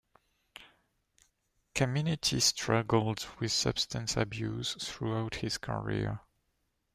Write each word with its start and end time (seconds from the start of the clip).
Caminiti 1.75 2.41
struggled 2.41 3.27
with 3.39 3.51
substance 3.51 4.17
abuse 4.17 4.73
throughout 4.79 5.35
his 5.35 5.59
career. 5.59 6.21